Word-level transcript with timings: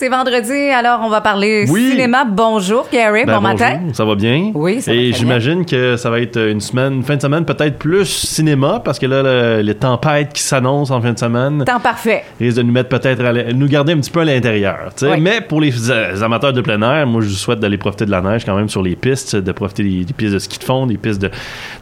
C'est 0.00 0.08
vendredi, 0.08 0.54
alors 0.70 1.00
on 1.04 1.10
va 1.10 1.20
parler 1.20 1.66
Oui. 1.68 1.90
cinéma. 1.90 2.24
Bonjour, 2.24 2.86
Gary. 2.90 3.26
Ben, 3.26 3.34
bon 3.34 3.42
matin. 3.42 3.80
ça 3.92 4.06
va 4.06 4.14
bien? 4.14 4.50
Oui, 4.54 4.80
ça 4.80 4.94
Et 4.94 5.12
j'imagine 5.12 5.66
que 5.66 5.98
ça 5.98 6.08
va 6.08 6.20
être 6.20 6.38
une 6.38 6.62
semaine, 6.62 7.02
fin 7.02 7.16
de 7.16 7.20
semaine 7.20 7.44
peut-être 7.44 7.76
plus 7.78 8.06
cinéma, 8.06 8.80
parce 8.82 8.98
que 8.98 9.04
là, 9.04 9.22
le- 9.22 9.60
les 9.60 9.74
tempêtes 9.74 10.32
qui 10.32 10.40
s'annoncent 10.40 10.94
en 10.96 11.02
fin 11.02 11.12
de 11.12 11.18
semaine 11.18 11.64
Temps 11.66 11.80
parfait. 11.80 12.24
risquent 12.40 12.56
de 12.56 12.62
nous 12.62 12.72
mettre 12.72 12.88
peut-être 12.88 13.52
nous 13.52 13.68
garder 13.68 13.92
un 13.92 13.98
petit 13.98 14.10
peu 14.10 14.20
à 14.20 14.24
l'intérieur. 14.24 14.88
Oui. 15.02 15.20
Mais 15.20 15.42
pour 15.42 15.60
les 15.60 15.90
euh, 15.90 16.22
amateurs 16.22 16.54
de 16.54 16.62
plein 16.62 16.80
air, 16.80 17.06
moi 17.06 17.20
je 17.20 17.26
vous 17.28 17.34
souhaite 17.34 17.60
d'aller 17.60 17.76
profiter 17.76 18.06
de 18.06 18.10
la 18.10 18.22
neige 18.22 18.46
quand 18.46 18.56
même 18.56 18.70
sur 18.70 18.82
les 18.82 18.96
pistes, 18.96 19.36
de 19.36 19.52
profiter 19.52 19.82
des, 19.82 20.04
des 20.06 20.14
pistes 20.14 20.32
de 20.32 20.38
ski 20.38 20.58
de 20.58 20.64
fond, 20.64 20.86
des 20.86 20.96
pistes 20.96 21.20
de, 21.20 21.30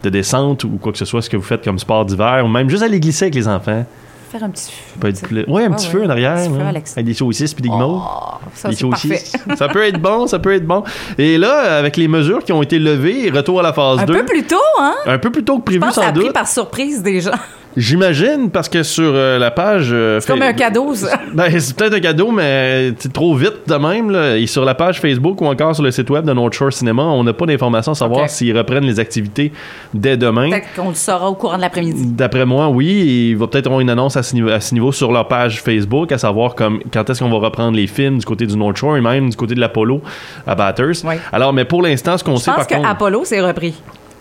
de 0.03 0.11
descente 0.11 0.65
ou 0.65 0.71
quoi 0.83 0.91
que 0.91 0.99
ce 0.99 1.05
soit, 1.05 1.23
ce 1.23 1.31
que 1.31 1.37
vous 1.37 1.45
faites 1.45 1.63
comme 1.63 1.79
sport 1.79 2.05
d'hiver, 2.05 2.43
ou 2.45 2.49
même 2.49 2.69
juste 2.69 2.83
aller 2.83 2.99
glisser 2.99 3.27
avec 3.27 3.37
les 3.37 3.47
enfants. 3.47 3.87
Faire 4.31 4.45
un 4.45 4.51
petit. 4.51 4.65
Ça 4.65 4.73
peut 5.01 5.09
être 5.09 5.27
pla- 5.27 5.43
Ouais, 5.49 5.65
un 5.65 5.71
Ouais, 5.71 5.77
petit 5.77 5.87
ouais. 5.87 5.93
feu 5.93 6.05
en 6.05 6.11
arrière, 6.11 6.33
Un 6.33 6.49
petit 6.49 6.55
feu 6.59 6.61
avec 6.97 7.05
des 7.07 7.15
saucisses 7.15 7.55
puis 7.55 7.63
des 7.63 7.69
guimauves. 7.71 8.03
Oh, 8.05 8.35
ça, 8.55 8.69
parfait. 8.69 8.77
saucisses. 8.77 9.33
ça 9.57 9.69
peut 9.69 9.83
être 9.87 9.99
bon, 10.01 10.27
ça 10.27 10.39
peut 10.39 10.53
être 10.55 10.67
bon. 10.67 10.83
Et 11.17 11.39
là, 11.39 11.79
avec 11.79 11.97
les 11.97 12.09
mesures 12.09 12.45
qui 12.45 12.53
ont 12.53 12.63
été 12.63 12.79
levées, 12.79 13.31
retour 13.31 13.61
à 13.61 13.63
la 13.63 13.73
phase 13.73 14.01
Un 14.01 14.05
2. 14.05 14.13
peu 14.19 14.25
plus 14.27 14.43
tôt, 14.45 14.57
hein? 14.81 14.95
Un 15.07 15.19
peu 15.19 15.31
plus 15.31 15.45
tôt 15.45 15.55
que 15.59 15.61
Je 15.61 15.65
prévu, 15.65 15.81
pense 15.81 15.89
que 15.91 15.95
ça 15.95 16.03
sans 16.03 16.09
a 16.09 16.13
pris 16.13 16.31
par 16.31 16.47
surprise 16.49 17.03
des 17.03 17.21
gens. 17.23 17.31
J'imagine, 17.79 18.51
parce 18.51 18.69
que 18.69 18.83
sur 18.83 19.13
euh, 19.15 19.39
la 19.39 19.51
page. 19.53 19.91
euh, 19.93 20.19
C'est 20.21 20.27
comme 20.33 20.43
un 20.43 20.53
cadeau, 20.53 20.95
ça. 20.95 21.21
Ben, 21.33 21.59
c'est 21.61 21.77
peut-être 21.77 21.95
un 21.95 22.01
cadeau, 22.01 22.31
mais 22.33 22.93
c'est 22.99 23.13
trop 23.13 23.35
vite 23.37 23.69
de 23.69 23.75
même. 23.77 24.11
Là. 24.11 24.37
Et 24.37 24.47
sur 24.47 24.65
la 24.65 24.75
page 24.75 25.01
Facebook 25.01 25.41
ou 25.41 25.47
encore 25.47 25.75
sur 25.75 25.85
le 25.85 25.91
site 25.91 26.11
web 26.11 26.25
de 26.25 26.33
North 26.33 26.53
Shore 26.55 26.73
Cinéma, 26.73 27.05
on 27.05 27.23
n'a 27.23 27.33
pas 27.33 27.47
d'informations 27.47 27.93
à 27.93 27.95
savoir 27.95 28.23
Ok. 28.25 28.31
s'ils 28.31 28.57
reprennent 28.57 28.85
les 28.85 28.99
activités 28.99 29.53
dès 29.95 30.17
demain. 30.17 30.51
Peut-être 30.51 30.75
qu'on 30.75 30.89
le 30.89 30.95
saura 30.95 31.31
au 31.31 31.35
courant 31.35 31.57
de 31.57 31.63
l'après-midi. 31.63 32.07
D'après 32.07 32.45
moi, 32.45 32.69
oui. 32.69 32.89
et 32.89 33.29
Il 33.31 33.37
va 33.37 33.47
peut-être 33.47 33.67
avoir 33.67 33.81
une 33.81 33.91
annonce 33.91 34.17
à 34.17 34.23
ce, 34.25 34.35
niveau, 34.35 34.49
à 34.51 34.61
ce 34.61 34.75
niveau 34.75 34.91
sur 34.91 35.13
leur 35.13 35.29
page 35.29 35.63
Facebook, 35.63 36.11
à 36.11 36.19
savoir 36.19 36.55
comme, 36.57 36.81
quand 36.93 37.09
est-ce 37.09 37.21
qu'on 37.23 37.31
va 37.31 37.39
reprendre 37.47 37.77
les 37.77 37.87
films 37.87 38.19
du 38.19 38.25
côté 38.27 38.47
du 38.47 38.57
North 38.57 38.77
Shore 38.77 38.97
et 38.97 39.01
même 39.01 39.31
du 39.31 39.37
côté 39.37 39.55
de 39.55 39.61
l'Apollo 39.61 40.03
à 40.47 40.55
Batters. 40.55 41.05
Oui. 41.05 41.15
Alors, 41.33 41.53
mais 41.53 41.65
pour 41.65 41.83
l'instant, 41.83 42.19
ce 42.19 42.25
qu'on 42.25 42.37
Je 42.37 42.43
sait 42.43 42.51
pense 42.51 42.57
par 42.59 42.67
que 42.67 42.75
contre. 42.75 42.89
Apollo 42.89 43.25
s'est 43.25 43.41
repris. 43.41 43.75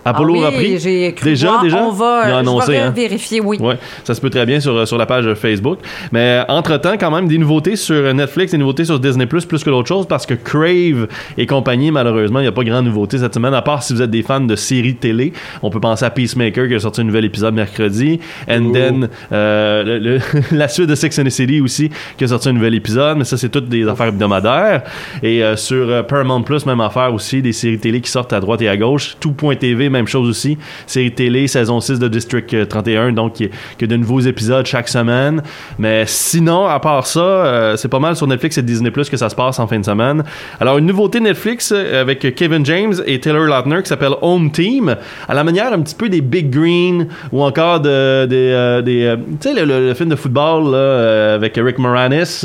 Apollo 0.05 0.35
Ah 0.37 0.37
oui, 0.39 0.45
repris. 0.45 0.79
J'ai 0.79 1.13
cru 1.13 1.29
Déjà, 1.31 1.47
voir. 1.49 1.63
déjà? 1.63 1.83
On 1.83 1.91
va, 1.91 2.41
je 2.43 2.71
vais 2.71 2.77
hein? 2.77 2.91
vérifier, 2.95 3.41
oui. 3.41 3.57
Ouais, 3.59 3.77
ça 4.03 4.13
se 4.13 4.21
peut 4.21 4.29
très 4.29 4.45
bien 4.45 4.59
sur, 4.59 4.87
sur 4.87 4.97
la 4.97 5.05
page 5.05 5.33
Facebook. 5.33 5.79
Mais 6.11 6.41
entre-temps, 6.47 6.93
quand 6.99 7.11
même, 7.11 7.27
des 7.27 7.37
nouveautés 7.37 7.75
sur 7.75 8.13
Netflix, 8.13 8.51
des 8.51 8.57
nouveautés 8.57 8.85
sur 8.85 8.99
Disney+, 8.99 9.25
plus 9.25 9.45
que 9.45 9.69
d'autres 9.69 9.87
choses, 9.87 10.05
parce 10.07 10.25
que 10.25 10.33
Crave 10.33 11.07
et 11.37 11.45
compagnie, 11.45 11.91
malheureusement, 11.91 12.39
il 12.39 12.43
n'y 12.43 12.47
a 12.47 12.51
pas 12.53 12.63
grand 12.63 12.81
nouveauté 12.81 13.17
cette 13.17 13.33
semaine, 13.33 13.53
à 13.53 13.61
part 13.61 13.83
si 13.83 13.93
vous 13.93 14.01
êtes 14.01 14.09
des 14.11 14.23
fans 14.23 14.39
de 14.41 14.55
séries 14.55 14.95
télé. 14.95 15.33
On 15.61 15.69
peut 15.69 15.79
penser 15.79 16.05
à 16.05 16.09
Peacemaker, 16.09 16.67
qui 16.67 16.75
a 16.75 16.79
sorti 16.79 17.01
un 17.01 17.05
nouvel 17.05 17.25
épisode 17.25 17.53
mercredi. 17.53 18.19
And 18.49 18.71
then, 18.71 19.09
euh, 19.31 19.83
le- 19.83 19.99
le- 19.99 20.19
la 20.57 20.67
suite 20.67 20.87
de 20.87 20.95
Sex 20.95 21.19
and 21.19 21.23
the 21.25 21.29
City 21.29 21.59
aussi, 21.61 21.89
qui 22.17 22.23
a 22.23 22.27
sorti 22.27 22.49
un 22.49 22.53
nouvel 22.53 22.75
épisode. 22.75 23.17
Mais 23.17 23.23
ça, 23.25 23.37
c'est 23.37 23.49
toutes 23.49 23.67
des 23.69 23.87
affaires 23.87 24.07
hebdomadaires. 24.07 24.83
Et 25.23 25.43
euh, 25.43 25.55
sur 25.55 25.89
euh, 25.89 26.03
Paramount 26.03 26.43
Plus, 26.43 26.65
même 26.65 26.81
affaire 26.81 27.13
aussi, 27.13 27.41
des 27.41 27.53
séries 27.53 27.79
télé 27.79 28.01
qui 28.01 28.09
sortent 28.09 28.33
à 28.33 28.39
droite 28.39 28.61
et 28.61 28.69
à 28.69 28.77
gauche. 28.77 29.17
Tout.tv, 29.19 29.89
même 29.97 30.07
chose 30.07 30.27
aussi. 30.29 30.57
Série 30.85 31.11
télé, 31.11 31.47
saison 31.47 31.79
6 31.79 31.99
de 31.99 32.07
District 32.07 32.53
euh, 32.53 32.65
31, 32.65 33.11
donc 33.13 33.33
qui, 33.33 33.45
a 33.81 33.85
de 33.85 33.95
nouveaux 33.97 34.19
épisodes 34.21 34.65
chaque 34.65 34.87
semaine. 34.89 35.41
Mais 35.77 36.03
sinon, 36.07 36.65
à 36.67 36.79
part 36.79 37.05
ça, 37.07 37.19
euh, 37.19 37.75
c'est 37.77 37.87
pas 37.89 37.99
mal 37.99 38.15
sur 38.15 38.27
Netflix 38.27 38.57
et 38.57 38.61
Disney 38.63 38.91
Plus 38.91 39.09
que 39.09 39.17
ça 39.17 39.29
se 39.29 39.35
passe 39.35 39.59
en 39.59 39.67
fin 39.67 39.79
de 39.79 39.85
semaine. 39.85 40.23
Alors, 40.59 40.77
une 40.77 40.85
nouveauté 40.85 41.19
Netflix 41.19 41.71
euh, 41.75 42.01
avec 42.01 42.35
Kevin 42.35 42.65
James 42.65 42.93
et 43.05 43.19
Taylor 43.19 43.43
Lautner 43.45 43.81
qui 43.81 43.89
s'appelle 43.89 44.13
Home 44.21 44.51
Team, 44.51 44.95
à 45.27 45.33
la 45.33 45.43
manière 45.43 45.71
un 45.73 45.79
petit 45.81 45.95
peu 45.95 46.09
des 46.09 46.21
Big 46.21 46.49
Green 46.49 47.07
ou 47.31 47.43
encore 47.43 47.79
de, 47.79 48.25
des, 48.25 48.35
euh, 48.51 48.81
des, 48.81 49.03
euh, 49.05 49.15
tu 49.41 49.49
sais, 49.49 49.53
le, 49.53 49.65
le- 49.65 49.87
le 49.87 49.93
film 49.93 50.09
de 50.09 50.15
football 50.15 50.71
là, 50.71 50.77
euh, 50.77 51.35
avec 51.35 51.53
Rick 51.57 51.77
Moranis. 51.79 52.43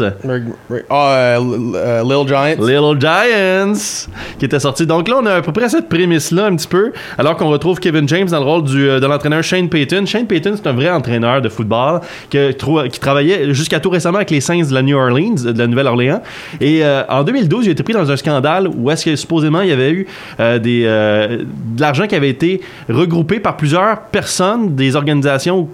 Ah, 0.91 1.15
euh, 1.39 1.41
euh, 1.75 2.03
Little 2.03 2.29
Giants. 2.29 2.65
Little 2.67 3.01
Giants 3.01 3.73
qui 4.39 4.45
était 4.45 4.61
sorti. 4.61 4.87
Donc 4.87 5.09
là, 5.09 5.17
on 5.23 5.27
a 5.27 5.35
à 5.37 5.43
peu 5.43 5.53
près 5.53 5.69
cette 5.69 5.89
prémisse-là 5.89 6.47
un 6.47 6.57
petit 6.57 6.69
peu, 6.69 6.93
alors 7.19 7.32
qu'on 7.37 7.49
retrouve 7.49 7.81
Kevin 7.81 8.09
James 8.09 8.29
dans 8.29 8.39
le 8.39 8.45
rôle 8.45 8.65
du, 8.65 8.89
euh, 8.89 9.01
de 9.01 9.07
l'entraîneur 9.07 9.43
Shane 9.43 9.69
Payton. 9.69 10.07
Shane 10.07 10.27
Payton, 10.27 10.55
c'est 10.57 10.67
un 10.67 10.73
vrai 10.73 10.91
entraîneur 10.91 11.41
de 11.41 11.49
football 11.49 12.01
qui 12.31 13.01
travaillait 13.01 13.53
jusqu'à 13.53 13.81
tout 13.81 13.91
récemment 13.91 14.17
avec 14.17 14.31
les 14.31 14.41
Saints 14.41 14.69
de 14.69 14.75
la 14.75 14.83
New 14.83 14.97
Orleans, 14.97 15.35
de 15.45 15.59
la 15.59 15.67
Nouvelle-Orléans. 15.67 16.23
Et 16.61 16.85
euh, 16.85 17.03
en 17.09 17.23
2012, 17.25 17.67
il 17.67 17.69
a 17.71 17.73
été 17.73 17.83
pris 17.83 17.93
dans 17.93 18.11
un 18.11 18.17
scandale 18.17 18.69
où 18.69 18.91
est-ce 18.91 19.05
que 19.05 19.17
supposément 19.17 19.61
il 19.61 19.69
y 19.69 19.73
avait 19.73 19.91
eu 19.91 20.07
euh, 20.41 20.59
euh, 20.65 21.39
de 21.39 21.81
l'argent 21.81 22.07
qui 22.07 22.15
avait 22.15 22.31
été 22.31 22.61
regroupé 22.89 23.41
par 23.41 23.57
plusieurs 23.57 24.03
personnes, 24.03 24.75
des 24.75 24.97
organisations 24.97 25.69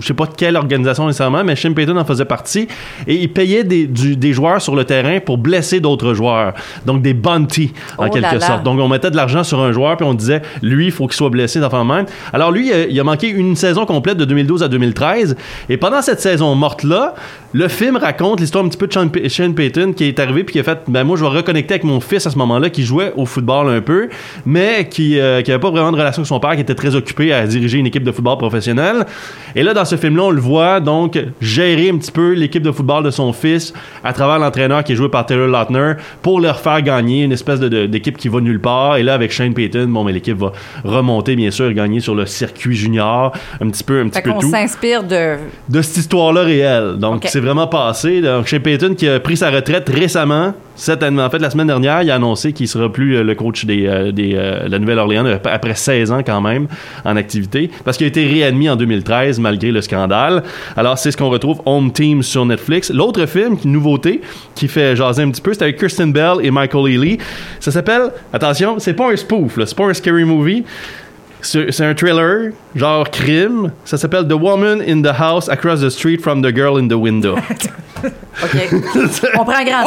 je 0.00 0.06
sais 0.06 0.14
pas 0.14 0.26
de 0.26 0.34
quelle 0.36 0.56
organisation 0.56 1.06
nécessairement, 1.06 1.44
mais 1.44 1.56
Shane 1.56 1.74
Payton 1.74 1.96
en 1.96 2.04
faisait 2.04 2.24
partie, 2.24 2.68
et 3.06 3.14
il 3.14 3.30
payait 3.32 3.64
des, 3.64 3.86
du- 3.86 4.16
des 4.16 4.32
joueurs 4.32 4.60
sur 4.62 4.74
le 4.74 4.84
terrain 4.84 5.20
pour 5.20 5.38
blesser 5.38 5.80
d'autres 5.80 6.14
joueurs. 6.14 6.54
Donc 6.86 7.02
des 7.02 7.14
bounties, 7.14 7.72
en 7.98 8.06
Oh 8.06 8.10
quelque 8.10 8.22
là 8.22 8.34
là. 8.34 8.40
sorte. 8.40 8.62
Donc 8.62 8.78
on 8.80 8.88
mettait 8.88 9.10
de 9.10 9.16
l'argent 9.16 9.44
sur 9.44 9.60
un 9.60 9.72
joueur, 9.72 9.96
puis 9.96 10.06
on 10.06 10.14
disait, 10.14 10.42
lui, 10.62 10.86
il 10.86 10.92
faut 10.92 11.06
qu'il 11.06 11.16
soit 11.16 11.30
blessé 11.30 11.60
d'enfant 11.60 11.84
même. 11.84 12.06
Alors 12.32 12.50
lui, 12.50 12.72
euh, 12.72 12.86
il 12.88 12.98
a 12.98 13.04
manqué 13.04 13.28
une 13.28 13.56
saison 13.56 13.86
complète 13.86 14.16
de 14.16 14.24
2012 14.24 14.62
à 14.62 14.68
2013, 14.68 15.36
et 15.68 15.76
pendant 15.76 16.02
cette 16.02 16.20
saison 16.20 16.54
morte-là, 16.54 17.14
le 17.52 17.68
film 17.68 17.96
raconte 17.96 18.40
l'histoire 18.40 18.64
un 18.64 18.68
petit 18.68 18.78
peu 18.78 18.86
de 18.86 19.28
Shane 19.28 19.54
Payton 19.54 19.92
qui 19.92 20.04
est 20.04 20.18
arrivé, 20.18 20.44
puis 20.44 20.54
qui 20.54 20.60
a 20.60 20.62
fait, 20.64 20.78
ben 20.88 21.04
moi, 21.04 21.16
je 21.18 21.22
vais 21.24 21.28
reconnecter 21.30 21.74
avec 21.74 21.84
mon 21.84 22.00
fils 22.00 22.26
à 22.26 22.30
ce 22.30 22.38
moment-là, 22.38 22.70
qui 22.70 22.82
jouait 22.84 23.12
au 23.16 23.26
football 23.26 23.68
un 23.68 23.80
peu, 23.80 24.08
mais 24.46 24.88
qui 24.88 25.18
euh, 25.20 25.42
qui 25.42 25.50
avait 25.52 25.60
pas 25.60 25.70
vraiment 25.70 25.92
de 25.92 25.96
relation 25.96 26.20
avec 26.20 26.28
son 26.28 26.40
père, 26.40 26.54
qui 26.54 26.60
était 26.60 26.74
très 26.74 26.94
occupé 26.94 27.32
à 27.32 27.46
diriger 27.46 27.78
une 27.78 27.86
équipe 27.86 28.04
de 28.04 28.12
football 28.12 28.38
professionnelle. 28.38 29.04
Et 29.54 29.62
là, 29.62 29.74
dans 29.74 29.81
ce 29.84 29.96
film-là, 29.96 30.22
on 30.24 30.30
le 30.30 30.40
voit 30.40 30.80
donc 30.80 31.18
gérer 31.40 31.90
un 31.90 31.96
petit 31.98 32.12
peu 32.12 32.32
l'équipe 32.32 32.62
de 32.62 32.70
football 32.70 33.04
de 33.04 33.10
son 33.10 33.32
fils 33.32 33.72
à 34.04 34.12
travers 34.12 34.38
l'entraîneur 34.38 34.84
qui 34.84 34.92
est 34.92 34.96
joué 34.96 35.08
par 35.08 35.26
Taylor 35.26 35.48
Lautner 35.48 35.94
pour 36.22 36.40
leur 36.40 36.58
faire 36.60 36.80
gagner 36.82 37.24
une 37.24 37.32
espèce 37.32 37.60
de- 37.60 37.68
de- 37.68 37.86
d'équipe 37.86 38.16
qui 38.16 38.28
va 38.28 38.40
nulle 38.40 38.60
part. 38.60 38.96
Et 38.96 39.02
là, 39.02 39.14
avec 39.14 39.32
Shane 39.32 39.54
Payton, 39.54 39.86
bon, 39.88 40.04
mais 40.04 40.12
l'équipe 40.12 40.36
va 40.38 40.52
remonter, 40.84 41.36
bien 41.36 41.50
sûr, 41.50 41.72
gagner 41.72 42.00
sur 42.00 42.14
le 42.14 42.26
circuit 42.26 42.74
junior, 42.74 43.32
un 43.60 43.68
petit 43.70 43.84
peu, 43.84 44.00
un 44.00 44.08
petit 44.08 44.16
Fait 44.18 44.22
peu 44.22 44.32
qu'on 44.32 44.40
tout 44.40 44.50
s'inspire 44.50 45.02
de. 45.04 45.36
de 45.68 45.82
cette 45.82 45.96
histoire-là 45.98 46.42
réelle. 46.42 46.94
Donc, 46.98 47.24
c'est 47.28 47.40
vraiment 47.40 47.66
passé. 47.66 48.20
Donc, 48.20 48.46
chez 48.46 48.60
Payton, 48.60 48.94
qui 48.94 49.08
a 49.08 49.20
pris 49.20 49.36
sa 49.36 49.50
retraite 49.50 49.88
récemment, 49.88 50.54
cette 50.74 51.02
année, 51.02 51.20
en 51.22 51.28
fait, 51.28 51.38
la 51.38 51.50
semaine 51.50 51.66
dernière, 51.66 52.02
il 52.02 52.10
a 52.10 52.14
annoncé 52.14 52.52
qu'il 52.52 52.66
sera 52.66 52.90
plus 52.90 53.16
euh, 53.16 53.22
le 53.22 53.34
coach 53.34 53.64
des, 53.66 53.86
euh, 53.86 54.10
des, 54.10 54.32
euh, 54.34 54.64
de 54.66 54.70
la 54.72 54.78
Nouvelle-Orléans 54.78 55.26
ap- 55.26 55.46
après 55.50 55.74
16 55.74 56.10
ans 56.12 56.22
quand 56.24 56.40
même 56.40 56.66
en 57.04 57.16
activité, 57.16 57.70
parce 57.84 57.96
qu'il 57.98 58.04
a 58.06 58.08
été 58.08 58.24
réadmis 58.26 58.70
en 58.70 58.76
2013 58.76 59.38
malgré 59.38 59.70
le 59.72 59.82
scandale. 59.82 60.42
Alors, 60.76 60.98
c'est 60.98 61.10
ce 61.10 61.16
qu'on 61.16 61.30
retrouve 61.30 61.60
Home 61.66 61.92
Team 61.92 62.22
sur 62.22 62.46
Netflix. 62.46 62.90
L'autre 62.90 63.26
film, 63.26 63.56
une 63.64 63.72
nouveauté, 63.72 64.20
qui 64.54 64.68
fait 64.68 64.94
jaser 64.94 65.22
un 65.22 65.30
petit 65.30 65.42
peu, 65.42 65.52
c'est 65.54 65.62
avec 65.62 65.78
Kirsten 65.78 66.12
Bell 66.12 66.34
et 66.42 66.50
Michael 66.50 66.92
Ealy. 66.92 67.18
Ça 67.60 67.70
s'appelle, 67.70 68.10
attention, 68.32 68.78
c'est 68.78 68.94
pas 68.94 69.10
un 69.10 69.16
spoof, 69.16 69.58
c'est 69.64 69.76
pas 69.76 69.86
un 69.86 69.94
scary 69.94 70.24
movie. 70.24 70.64
C'est 71.42 71.84
un 71.84 71.94
thriller, 71.94 72.52
genre 72.74 73.10
crime. 73.10 73.72
Ça 73.84 73.96
s'appelle 73.96 74.26
The 74.28 74.32
Woman 74.34 74.80
in 74.86 75.02
the 75.02 75.12
House 75.18 75.48
Across 75.48 75.80
the 75.80 75.90
Street 75.90 76.18
from 76.18 76.40
the 76.42 76.54
Girl 76.54 76.78
in 76.78 76.88
the 76.88 76.92
Window. 76.94 77.36
OK. 78.42 78.48
On 79.38 79.44
prend 79.44 79.52
un 79.54 79.64
grand. 79.64 79.84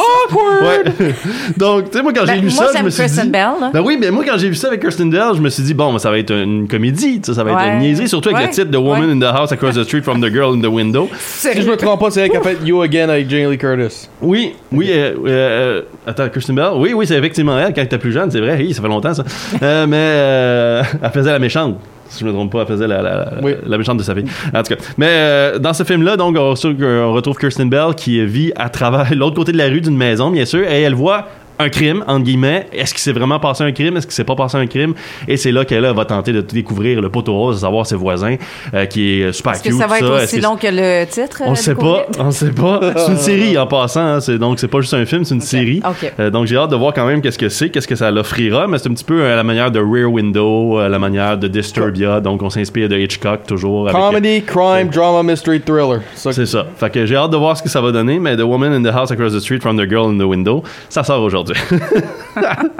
ouais. 0.62 1.12
Donc, 1.56 1.90
tu 1.90 1.96
sais, 1.98 2.02
moi, 2.02 2.12
quand 2.14 2.24
j'ai 2.26 2.34
Ben, 2.36 2.40
lu 2.42 2.50
moi, 2.54 2.66
ça, 2.72 2.78
je 2.78 2.84
me 2.84 2.90
suis 2.90 3.02
Kristen 3.02 3.24
dit... 3.26 3.30
Bell, 3.30 3.48
là. 3.60 3.70
Ben 3.74 3.80
oui, 3.84 3.98
mais 4.00 4.10
moi, 4.10 4.24
quand 4.26 4.38
j'ai 4.38 4.48
vu 4.48 4.54
ça 4.54 4.68
avec 4.68 4.80
Kirsten 4.80 5.10
Bell, 5.10 5.32
je 5.34 5.40
me 5.40 5.48
suis 5.50 5.62
dit, 5.62 5.74
bon, 5.74 5.92
ben, 5.92 5.98
ça 5.98 6.10
va 6.10 6.18
être 6.18 6.30
une 6.32 6.66
comédie, 6.68 7.20
ça 7.22 7.42
va 7.44 7.50
être 7.52 7.72
une 7.74 7.78
niaiserie, 7.80 8.08
surtout 8.08 8.28
avec 8.30 8.40
Ouais. 8.40 8.46
le 8.46 8.52
titre 8.52 8.70
The 8.70 8.76
Woman 8.76 9.06
Ouais. 9.06 9.12
in 9.12 9.18
the 9.20 9.34
House 9.36 9.52
Across 9.52 9.74
the 9.74 9.84
Street 9.84 10.02
from 10.02 10.20
the 10.22 10.30
Girl 10.32 10.54
in 10.56 10.60
the 10.60 10.66
Window. 10.72 11.08
Si 11.18 11.48
je 11.60 11.68
me 11.68 11.76
trompe 11.76 12.00
pas, 12.00 12.10
c'est 12.10 12.22
elle 12.22 12.30
qui 12.30 12.36
a 12.36 12.40
fait 12.40 12.56
You 12.64 12.80
Again 12.82 13.08
avec 13.10 13.28
Jamie 13.28 13.50
Lee 13.50 13.58
Curtis. 13.58 14.08
Oui, 14.22 14.54
oui, 14.72 14.88
euh, 14.92 15.12
euh, 15.26 15.26
euh, 15.26 15.82
attends, 16.06 16.28
Kirsten 16.28 16.54
Bell, 16.54 16.70
oui, 16.76 16.92
oui, 16.94 17.06
c'est 17.06 17.16
effectivement 17.16 17.58
elle 17.58 17.68
quand 17.74 17.80
elle 17.80 17.84
était 17.86 17.98
plus 17.98 18.12
jeune, 18.12 18.30
c'est 18.30 18.40
vrai, 18.40 18.62
Hi, 18.64 18.72
ça 18.72 18.80
fait 18.80 18.88
longtemps 18.88 19.12
ça. 19.12 19.24
Euh, 19.62 19.86
mais 19.86 19.96
euh, 19.98 20.82
elle 21.02 21.10
faisait 21.10 21.32
la 21.32 21.38
méchante. 21.46 21.76
Si 22.08 22.20
je 22.20 22.24
me 22.26 22.32
trompe 22.32 22.52
pas, 22.52 22.60
elle 22.60 22.66
faisait 22.68 22.86
la, 22.86 23.02
la, 23.02 23.32
Oui. 23.42 23.54
la 23.66 23.78
méchante 23.78 23.98
de 23.98 24.02
sa 24.04 24.14
fille. 24.14 24.26
En 24.54 24.62
tout 24.62 24.74
cas. 24.74 24.80
Mais 24.96 25.08
euh, 25.10 25.58
dans 25.58 25.72
ce 25.72 25.82
film-là, 25.82 26.16
donc, 26.16 26.36
on, 26.38 26.50
retrouve- 26.50 26.76
on 26.84 27.12
retrouve 27.12 27.36
Kirsten 27.36 27.68
Bell 27.68 27.94
qui 27.96 28.24
vit 28.24 28.52
à 28.54 28.68
travers 28.68 29.12
l'autre 29.20 29.34
côté 29.36 29.50
de 29.52 29.58
la 29.58 29.66
rue 29.66 29.80
d'une 29.80 29.96
maison, 29.96 30.30
bien 30.30 30.44
sûr, 30.44 30.60
et 30.60 30.82
elle 30.82 30.94
voit 30.94 31.26
un 31.58 31.68
crime, 31.68 32.04
entre 32.06 32.24
guillemets. 32.24 32.66
Est-ce 32.72 32.92
qu'il 32.92 33.00
s'est 33.02 33.12
vraiment 33.12 33.38
passé 33.38 33.64
un 33.64 33.72
crime? 33.72 33.96
Est-ce 33.96 34.06
qu'il 34.06 34.14
s'est 34.14 34.24
pas 34.24 34.34
passé 34.36 34.56
un 34.58 34.66
crime? 34.66 34.94
Et 35.28 35.36
c'est 35.36 35.52
là 35.52 35.64
qu'elle 35.64 35.84
va 35.86 36.04
tenter 36.04 36.32
de 36.32 36.40
découvrir 36.40 37.00
le 37.00 37.08
poteau 37.08 37.34
rose, 37.34 37.56
à 37.56 37.60
savoir 37.60 37.86
ses 37.86 37.96
voisins, 37.96 38.36
euh, 38.74 38.86
qui 38.86 39.20
est 39.22 39.32
super 39.32 39.52
Est-ce 39.52 39.62
que 39.62 39.68
cute. 39.70 39.78
ça 39.78 39.86
va 39.86 39.98
être 39.98 40.22
aussi 40.24 40.36
que 40.38 40.42
long 40.42 40.56
que 40.56 40.66
le 40.70 41.04
titre? 41.06 41.42
on 41.44 41.52
euh, 41.52 41.54
sait 41.54 41.74
pas, 41.74 42.06
on 42.18 42.30
sait 42.30 42.50
pas. 42.52 42.80
C'est 42.96 43.12
une 43.12 43.18
série 43.18 43.58
en 43.58 43.66
passant, 43.66 44.00
hein, 44.00 44.20
c'est 44.20 44.38
donc 44.38 44.58
c'est 44.58 44.68
pas 44.68 44.80
juste 44.80 44.94
un 44.94 45.04
film, 45.06 45.24
c'est 45.24 45.34
une 45.34 45.40
série. 45.40 45.80
ok. 45.88 46.12
Euh, 46.20 46.30
donc 46.30 46.46
j'ai 46.46 46.56
hâte 46.56 46.70
de 46.70 46.76
voir 46.76 46.92
quand 46.92 47.06
même 47.06 47.20
qu'est-ce 47.22 47.38
que 47.38 47.48
c'est, 47.48 47.70
qu'est-ce 47.70 47.88
que 47.88 47.96
ça 47.96 48.10
l'offrira, 48.10 48.66
mais 48.66 48.78
c'est 48.78 48.88
un 48.88 48.94
petit 48.94 49.04
peu 49.04 49.20
euh, 49.22 49.32
à 49.32 49.36
la 49.36 49.44
manière 49.44 49.70
de 49.70 49.80
Rear 49.80 50.10
Window, 50.10 50.78
à 50.78 50.88
la 50.88 50.98
manière 50.98 51.38
de 51.38 51.48
Disturbia, 51.48 52.20
donc 52.20 52.42
on 52.42 52.50
s'inspire 52.50 52.88
de 52.88 52.96
Hitchcock 52.96 53.46
toujours. 53.46 53.88
avec- 53.88 54.00
Comedy, 54.00 54.42
crime, 54.42 54.88
drama, 54.88 55.22
mystery, 55.22 55.60
thriller. 55.60 56.00
C'est 56.14 56.46
ça. 56.46 56.66
Fait 56.76 56.90
que 56.90 57.06
j'ai 57.06 57.16
hâte 57.16 57.30
de 57.30 57.36
voir 57.36 57.56
ce 57.56 57.62
que 57.62 57.68
ça 57.68 57.80
va 57.80 57.92
donner, 57.92 58.18
mais 58.18 58.36
The 58.36 58.42
Woman 58.42 58.72
in 58.72 58.82
the 58.82 58.94
House 58.94 59.10
Across 59.10 59.32
the 59.34 59.40
Street 59.40 59.60
from 59.60 59.76
the 59.76 59.88
Girl 59.88 60.10
in 60.10 60.18
the 60.18 60.22
Window, 60.28 60.62
ça 60.88 61.02
sort 61.04 61.22
aujourd'hui. 61.22 61.45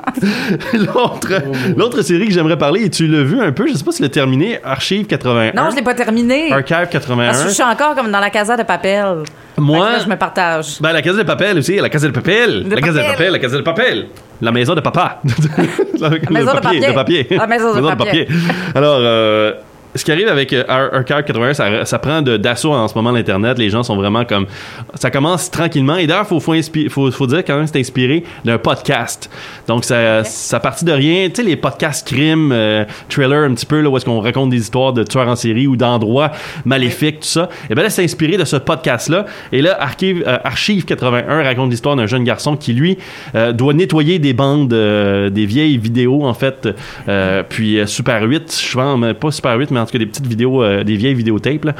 l'autre, 0.74 1.28
l'autre 1.76 2.02
série 2.02 2.26
que 2.26 2.32
j'aimerais 2.32 2.58
parler, 2.58 2.84
et 2.84 2.90
tu 2.90 3.06
l'as 3.06 3.22
vu 3.22 3.40
un 3.40 3.52
peu, 3.52 3.66
je 3.68 3.74
sais 3.74 3.84
pas 3.84 3.92
si 3.92 3.98
tu 3.98 4.02
l'as 4.02 4.08
terminé, 4.08 4.58
Archive 4.64 5.06
81. 5.06 5.52
Non, 5.52 5.70
je 5.70 5.76
l'ai 5.76 5.82
pas 5.82 5.94
terminé. 5.94 6.52
Archive 6.52 6.88
81. 6.90 7.26
Parce 7.26 7.42
que 7.42 7.48
je 7.48 7.54
suis 7.54 7.62
encore 7.62 7.94
comme 7.94 8.10
dans 8.10 8.20
la 8.20 8.30
casa 8.30 8.56
de 8.56 8.62
Papel. 8.62 9.22
Moi, 9.58 9.90
là, 9.90 9.98
je 10.00 10.08
me 10.08 10.16
partage. 10.16 10.78
ben, 10.80 10.92
la 10.92 11.00
Casa 11.00 11.18
de 11.18 11.22
Papel 11.22 11.58
aussi, 11.58 11.76
la 11.76 11.88
Casa 11.88 12.06
de 12.06 12.12
Papel. 12.12 12.68
De 12.68 12.74
La 12.74 12.80
Casa 12.80 13.02
de 13.02 13.06
Papel. 13.06 13.32
La 13.32 13.38
Casa 13.38 13.56
de 13.56 13.62
Papel. 13.62 14.08
La 14.40 14.52
maison 14.52 14.74
de 14.74 14.80
papa. 14.82 15.22
la 15.98 16.10
maison 16.10 16.54
de 16.54 16.60
papier. 16.60 16.80
de 16.80 16.92
papier. 16.92 17.26
La 17.30 17.46
maison 17.46 17.74
de 17.74 17.94
papier. 17.94 18.28
Alors, 18.74 18.98
euh, 19.00 19.54
ce 19.96 20.04
qui 20.04 20.12
arrive 20.12 20.28
avec 20.28 20.52
euh, 20.52 20.64
Ar- 20.68 20.94
Arcade 20.94 21.24
81, 21.24 21.54
ça, 21.54 21.84
ça 21.84 21.98
prend 21.98 22.22
d'assaut 22.22 22.72
en 22.72 22.86
ce 22.88 22.94
moment 22.94 23.10
l'Internet. 23.10 23.58
Les 23.58 23.70
gens 23.70 23.82
sont 23.82 23.96
vraiment 23.96 24.24
comme... 24.24 24.46
Ça 24.94 25.10
commence 25.10 25.50
tranquillement. 25.50 25.96
Et 25.96 26.06
d'ailleurs, 26.06 26.24
il 26.24 26.28
faut, 26.28 26.40
faut, 26.40 26.54
inspi- 26.54 26.88
faut, 26.88 27.10
faut 27.10 27.26
dire 27.26 27.38
quand 27.44 27.56
même 27.56 27.64
que 27.66 27.70
c'est 27.72 27.80
inspiré 27.80 28.24
d'un 28.44 28.58
podcast. 28.58 29.30
Donc, 29.68 29.84
ça, 29.84 30.24
ça 30.24 30.60
partit 30.60 30.84
de 30.84 30.92
rien. 30.92 31.28
Tu 31.28 31.36
sais, 31.36 31.42
les 31.42 31.56
podcasts 31.56 32.06
crime, 32.06 32.50
euh, 32.52 32.84
thriller 33.08 33.44
un 33.44 33.54
petit 33.54 33.66
peu, 33.66 33.80
là, 33.80 33.88
où 33.88 33.96
est-ce 33.96 34.04
qu'on 34.04 34.20
raconte 34.20 34.50
des 34.50 34.58
histoires 34.58 34.92
de 34.92 35.02
tueurs 35.02 35.28
en 35.28 35.36
série 35.36 35.66
ou 35.66 35.76
d'endroits 35.76 36.32
maléfiques, 36.64 37.20
tout 37.20 37.28
ça. 37.28 37.48
Et 37.70 37.74
bien 37.74 37.82
là, 37.84 37.90
c'est 37.90 38.04
inspiré 38.04 38.36
de 38.36 38.44
ce 38.44 38.56
podcast-là. 38.56 39.26
Et 39.52 39.62
là, 39.62 39.76
Archive, 39.80 40.24
euh, 40.26 40.38
Archive 40.44 40.84
81 40.84 41.42
raconte 41.42 41.70
l'histoire 41.70 41.96
d'un 41.96 42.06
jeune 42.06 42.24
garçon 42.24 42.56
qui, 42.56 42.72
lui, 42.72 42.98
euh, 43.34 43.52
doit 43.52 43.74
nettoyer 43.74 44.18
des 44.18 44.32
bandes, 44.32 44.72
euh, 44.72 45.30
des 45.30 45.46
vieilles 45.46 45.78
vidéos, 45.78 46.24
en 46.24 46.34
fait. 46.34 46.68
Euh, 47.08 47.42
puis 47.48 47.78
euh, 47.78 47.86
Super 47.86 48.22
8, 48.22 48.62
je 48.68 48.74
pense, 48.76 49.14
pas 49.20 49.30
Super 49.30 49.56
8, 49.58 49.70
mais 49.70 49.80
en 49.86 49.90
tout 49.90 49.92
cas 49.92 49.98
des 49.98 50.06
petites 50.06 50.26
vidéos, 50.26 50.62
euh, 50.62 50.84
des 50.84 50.96
vieilles 50.96 51.14
vidéotapes. 51.14 51.64
là. 51.64 51.74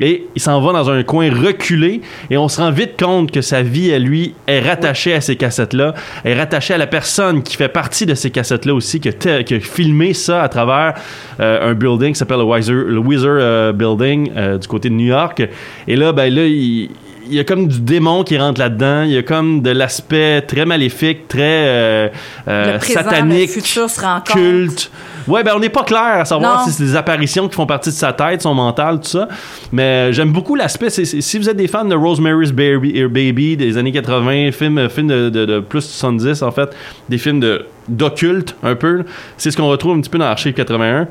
Et 0.00 0.26
il 0.34 0.40
s'en 0.42 0.60
va 0.60 0.72
dans 0.72 0.90
un 0.90 1.02
coin 1.02 1.30
reculé 1.30 2.00
et 2.30 2.36
on 2.36 2.48
se 2.48 2.60
rend 2.60 2.70
vite 2.70 3.00
compte 3.02 3.30
que 3.30 3.40
sa 3.40 3.62
vie 3.62 3.92
à 3.92 3.98
lui 3.98 4.34
est 4.46 4.60
rattachée 4.60 5.14
à 5.14 5.20
ces 5.20 5.36
cassettes-là, 5.36 5.94
est 6.24 6.34
rattachée 6.34 6.74
à 6.74 6.78
la 6.78 6.86
personne 6.86 7.42
qui 7.42 7.56
fait 7.56 7.68
partie 7.68 8.06
de 8.06 8.14
ces 8.14 8.30
cassettes-là 8.30 8.74
aussi, 8.74 9.00
qui 9.00 9.08
a, 9.08 9.12
te- 9.12 9.42
qui 9.42 9.54
a 9.54 9.60
filmé 9.60 10.12
ça 10.14 10.42
à 10.42 10.48
travers 10.48 10.94
euh, 11.40 11.70
un 11.70 11.74
building 11.74 12.12
qui 12.12 12.18
s'appelle 12.18 12.38
le 12.38 12.44
Weiser, 12.44 12.72
le 12.72 12.98
Weiser 13.00 13.26
euh, 13.28 13.72
Building 13.72 14.30
du 14.60 14.66
côté 14.68 14.88
de 14.88 14.94
New 14.94 15.06
York. 15.06 15.42
Et 15.86 15.96
là, 15.96 16.12
ben 16.12 16.32
là, 16.34 16.44
il 16.44 16.90
il 17.28 17.36
y 17.36 17.38
a 17.38 17.44
comme 17.44 17.68
du 17.68 17.80
démon 17.80 18.24
qui 18.24 18.36
rentre 18.36 18.58
là-dedans. 18.60 19.04
Il 19.04 19.12
y 19.12 19.16
a 19.16 19.22
comme 19.22 19.62
de 19.62 19.70
l'aspect 19.70 20.42
très 20.42 20.66
maléfique, 20.66 21.28
très 21.28 21.40
euh, 21.40 22.08
euh, 22.48 22.72
le 22.72 22.78
présent, 22.78 22.94
satanique, 23.04 23.46
le 23.54 23.62
futur 23.62 23.88
se 23.88 24.00
rencontre. 24.00 24.32
culte. 24.32 24.90
Ouais, 25.28 25.42
ben 25.42 25.52
on 25.56 25.60
n'est 25.60 25.68
pas 25.68 25.84
clair 25.84 26.20
à 26.20 26.24
savoir 26.24 26.58
Non. 26.60 26.64
si 26.64 26.72
c'est 26.72 26.84
des 26.84 26.96
apparitions 26.96 27.48
qui 27.48 27.54
font 27.54 27.66
partie 27.66 27.90
de 27.90 27.94
sa 27.94 28.12
tête, 28.12 28.42
son 28.42 28.54
mental, 28.54 29.00
tout 29.00 29.08
ça. 29.08 29.28
Mais 29.72 30.12
j'aime 30.12 30.32
beaucoup 30.32 30.54
l'aspect. 30.54 30.90
Si 30.90 31.38
vous 31.38 31.48
êtes 31.48 31.56
des 31.56 31.68
fans 31.68 31.84
de 31.84 31.94
Rosemary's 31.94 32.52
Baby, 32.52 33.00
euh, 33.02 33.08
Baby 33.08 33.56
des 33.56 33.76
années 33.78 33.92
80, 33.92 34.50
films, 34.52 34.88
films 34.88 35.08
de, 35.08 35.28
de- 35.30 35.44
de 35.44 35.60
plus 35.60 35.80
de 35.80 35.84
70 35.84 36.42
en 36.42 36.50
fait, 36.50 36.74
des 37.08 37.18
films 37.18 37.40
de 37.40 37.66
d'occulte 37.88 38.54
un 38.62 38.74
peu, 38.76 39.04
c'est 39.36 39.50
ce 39.50 39.56
qu'on 39.56 39.66
retrouve 39.68 39.96
un 39.96 40.00
petit 40.00 40.10
peu 40.10 40.18
dans 40.18 40.26
Archive 40.26 40.52
81. 40.54 41.08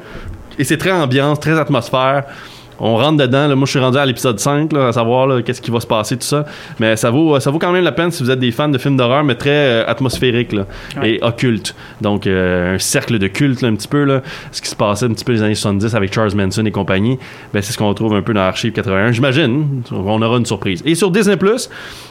Et 0.57 0.64
c'est 0.64 0.78
très 0.78 0.92
ambiance, 0.92 1.40
très 1.40 1.60
atmosphère. 1.60 2.24
On 2.83 2.98
rentre 2.98 3.18
dedans. 3.18 3.48
Là, 3.48 3.56
moi, 3.56 3.66
je 3.66 3.72
suis 3.72 3.80
rendu 3.80 3.98
à 3.98 4.06
l'épisode 4.06 4.39
5, 4.39 4.74
là, 4.74 4.88
à 4.88 4.92
savoir 4.92 5.44
qu'est-ce 5.44 5.62
qui 5.62 5.72
va 5.72 5.80
se 5.80 5.88
passer, 5.88 6.18
tout 6.18 6.25
ça. 6.25 6.45
Mais 6.80 6.95
ça 6.95 7.12
vaut, 7.12 7.39
ça 7.39 7.51
vaut 7.51 7.60
quand 7.60 7.72
même 7.72 7.83
la 7.83 7.92
peine 7.92 8.12
si 8.12 8.24
vous 8.24 8.31
êtes 8.31 8.39
des 8.39 8.51
fans 8.51 8.69
de 8.69 8.78
films 8.78 8.98
d'horreur, 8.98 9.24
mais 9.24 9.36
très 9.36 9.50
euh, 9.51 9.83
atmosphériques 9.88 10.51
là, 10.51 10.66
Ouais. 11.00 11.12
et 11.12 11.19
occultes. 11.24 11.75
Donc, 12.01 12.25
euh, 12.28 12.75
un 12.75 12.80
cercle 12.80 13.19
de 13.19 13.28
culte, 13.28 13.62
là, 13.62 13.69
un 13.69 13.75
petit 13.75 13.88
peu, 13.88 14.04
là, 14.04 14.22
ce 14.51 14.62
qui 14.62 14.68
se 14.69 14.75
passait 14.75 15.06
un 15.06 15.10
petit 15.13 15.24
peu 15.24 15.31
les 15.31 15.44
années 15.44 15.56
70 15.56 15.95
avec 15.95 16.13
Charles 16.13 16.33
Manson 16.36 16.66
et 16.66 16.72
compagnie. 16.72 17.18
Ben, 17.54 17.62
c'est 17.62 17.72
ce 17.72 17.78
qu'on 17.78 17.89
retrouve 17.89 18.13
un 18.16 18.22
peu 18.22 18.33
dans 18.33 18.42
Archive 18.42 18.72
81. 18.74 19.12
J'imagine. 19.12 19.83
On 19.92 20.22
aura 20.22 20.38
une 20.38 20.45
surprise. 20.45 20.81
Et 20.86 20.95
sur 20.95 21.12
Disney, 21.12 21.38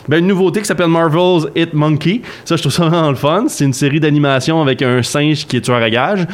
ben, 0.09 0.19
une 0.19 0.27
nouveauté 0.27 0.61
qui 0.61 0.67
s'appelle 0.67 0.89
Marvel's 0.89 1.47
Hit 1.55 1.75
Monkey. 1.75 2.23
Ça, 2.45 2.57
je 2.57 2.63
trouve 2.63 2.73
ça 2.73 2.85
vraiment 2.89 3.11
le 3.11 3.17
fun. 3.17 3.45
C'est 3.49 3.65
une 3.65 3.73
série 3.73 4.01
d'animation 4.01 4.61
avec 4.63 4.83
un 4.83 5.03
singe 5.03 5.47
qui 5.47 5.57
est 5.57 5.61
tueur 5.61 5.83
à 5.83 5.91
gage. 5.91 6.27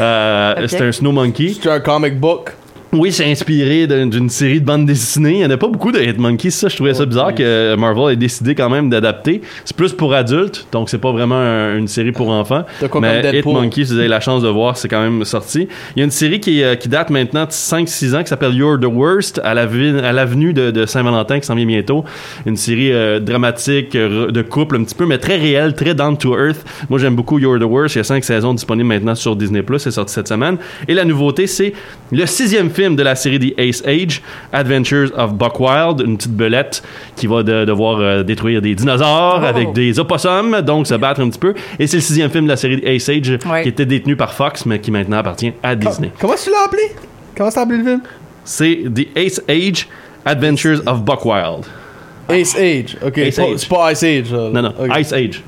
Euh. 0.00 0.54
C'est 0.66 0.82
un 0.82 0.92
Snow 0.92 1.12
Monkey. 1.12 1.54
C'est 1.60 1.70
un 1.70 1.80
comic 1.80 2.18
book. 2.18 2.52
Oui, 2.94 3.10
c'est 3.10 3.24
inspiré 3.24 3.86
d'un- 3.86 4.06
d'une 4.06 4.28
série 4.28 4.60
de 4.60 4.66
bandes 4.66 4.84
dessinées. 4.84 5.30
Il 5.32 5.38
n'y 5.38 5.46
en 5.46 5.50
a 5.50 5.56
pas 5.56 5.68
beaucoup 5.68 5.92
de 5.92 5.98
Hitmonkey. 5.98 6.50
Ça, 6.50 6.68
je 6.68 6.76
trouvais 6.76 6.92
ça 6.92 7.06
bizarre 7.06 7.34
que 7.34 7.74
Marvel 7.74 8.12
ait 8.12 8.16
décidé 8.16 8.54
quand 8.54 8.68
même 8.68 8.90
d'adapter. 8.90 9.40
C'est 9.64 9.74
plus 9.74 9.94
pour 9.94 10.12
adultes, 10.12 10.66
donc 10.72 10.90
c'est 10.90 10.98
pas 10.98 11.10
vraiment 11.10 11.36
un- 11.38 11.78
une 11.78 11.88
série 11.88 12.12
pour 12.12 12.28
enfants. 12.28 12.64
Quoi 12.90 13.00
Mais? 13.00 13.22
Hitmonkey, 13.38 13.86
si 13.86 13.92
vous 13.94 13.98
avez 13.98 14.08
la 14.08 14.20
chance 14.20 14.42
de 14.42 14.48
voir, 14.48 14.76
c'est 14.76 14.88
quand 14.88 15.00
même 15.00 15.24
sorti. 15.24 15.68
Il 15.96 16.00
y 16.00 16.02
a 16.02 16.04
une 16.04 16.10
série 16.10 16.38
qui, 16.38 16.62
euh, 16.62 16.74
qui 16.74 16.90
date 16.90 17.08
maintenant 17.08 17.46
de 17.46 17.50
5-6 17.52 18.14
ans 18.14 18.22
qui 18.22 18.28
s'appelle 18.28 18.52
You're 18.52 18.78
the 18.78 18.84
Worst 18.84 19.40
à 19.42 19.54
l'avenue 19.54 20.52
de 20.52 20.84
Saint-Valentin 20.84 21.40
qui 21.40 21.46
s'en 21.46 21.54
vient 21.54 21.64
bientôt. 21.64 22.04
Une 22.44 22.58
série 22.58 22.92
euh, 22.92 23.20
dramatique 23.20 23.94
euh, 23.96 24.30
de 24.30 24.42
couple 24.42 24.76
un 24.76 24.84
petit 24.84 24.94
peu, 24.94 25.06
mais 25.06 25.16
très 25.16 25.36
réelle, 25.38 25.72
très 25.74 25.94
down 25.94 26.18
to 26.18 26.36
earth. 26.38 26.62
Moi, 26.90 26.98
j'aime 26.98 27.16
beaucoup 27.16 27.38
You're 27.38 27.58
the 27.58 27.62
Worst. 27.62 27.94
Il 27.94 27.98
y 27.98 28.02
a 28.02 28.04
5 28.04 28.22
saisons 28.22 28.52
disponibles 28.52 28.88
maintenant 28.88 29.14
sur 29.14 29.34
Disney+. 29.34 29.62
C'est 29.78 29.92
sorti 29.92 30.12
cette 30.12 30.28
semaine. 30.28 30.58
Et 30.88 30.92
la 30.92 31.06
nouveauté, 31.06 31.46
c'est 31.46 31.72
le 32.10 32.26
sixième 32.26 32.68
film 32.68 32.81
de 32.90 33.02
la 33.02 33.14
série 33.14 33.38
The 33.38 33.58
Ace 33.58 33.82
Age, 33.86 34.20
Adventures 34.52 35.10
of 35.16 35.34
Buck 35.34 35.58
Wild, 35.60 36.00
une 36.06 36.16
petite 36.16 36.32
belette 36.36 36.82
qui 37.16 37.26
va 37.26 37.42
de- 37.42 37.64
devoir 37.64 37.98
euh, 38.00 38.22
détruire 38.22 38.60
des 38.60 38.74
dinosaures 38.74 39.40
Oh. 39.42 39.46
avec 39.46 39.72
des 39.72 39.98
opossums, 39.98 40.60
donc 40.62 40.86
se 40.86 40.94
battre 40.94 41.20
un 41.20 41.28
petit 41.30 41.38
peu. 41.38 41.54
Et 41.78 41.86
c'est 41.86 41.96
le 41.98 42.02
sixième 42.02 42.30
film 42.30 42.44
de 42.44 42.50
la 42.50 42.56
série 42.56 42.80
The 42.80 42.86
Ace 42.86 43.08
Age 43.08 43.38
Ouais. 43.50 43.62
qui 43.62 43.68
était 43.68 43.86
détenu 43.86 44.16
par 44.16 44.32
Fox, 44.34 44.66
mais 44.66 44.78
qui 44.80 44.90
maintenant 44.90 45.18
appartient 45.18 45.52
à 45.62 45.74
Disney. 45.74 46.10
Comment 46.20 46.34
tu 46.34 46.50
l'as 46.50 46.64
appelé? 46.66 46.82
Comment 47.36 47.50
tu 47.50 47.58
appelé 47.58 47.78
le 47.78 47.84
film? 47.84 48.00
C'est 48.44 48.80
The 48.94 49.16
Ace 49.16 49.42
Age, 49.48 49.88
Adventures 50.24 50.80
of 50.86 51.02
Buck 51.02 51.24
Wild. 51.24 51.64
Ace 52.28 52.54
Age. 52.56 52.96
Ok. 53.04 53.14
Pas- 53.14 53.20
Age. 53.42 53.52
C'est 53.56 53.68
pas 53.68 53.92
Ice 53.92 54.02
Age. 54.02 54.32
là. 54.32 54.50
Non, 54.52 54.62
non, 54.62 54.74
Ok. 54.80 54.98
Ice 55.00 55.12
Age. 55.12 55.42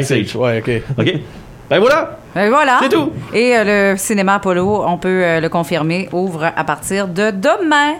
Ice 0.00 0.10
Age. 0.10 0.36
Ouais, 0.36 0.58
ok. 0.58 0.82
OK? 0.98 1.14
Ben 1.70 1.78
voilà! 1.80 2.18
Et 2.36 2.48
voilà. 2.48 2.78
C'est 2.82 2.90
tout. 2.90 3.10
Et 3.32 3.56
euh, 3.56 3.92
le 3.92 3.96
cinéma 3.96 4.34
Apollo, 4.34 4.84
on 4.86 4.98
peut 4.98 5.08
euh, 5.08 5.40
le 5.40 5.48
confirmer, 5.48 6.08
ouvre 6.12 6.44
à 6.54 6.64
partir 6.64 7.08
de 7.08 7.30
demain. 7.30 7.94